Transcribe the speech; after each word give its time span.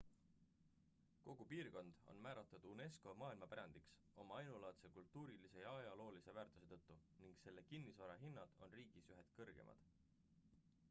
kogu 1.25 1.43
piirkond 1.49 1.99
on 2.13 2.21
määratud 2.25 2.63
unesco 2.75 3.13
maailmapärandiks 3.19 3.91
oma 4.23 4.39
ainulaadse 4.45 4.89
kultuurilise 4.95 5.61
ja 5.65 5.75
ajaloolise 5.83 6.35
väärtuse 6.39 6.71
tõttu 6.87 6.97
ning 7.25 7.37
selle 7.43 7.65
kinnisvara 7.73 8.15
hinnad 8.23 8.57
on 8.69 8.73
riigis 8.79 9.13
ühed 9.17 9.29
kõrgemad 9.37 9.87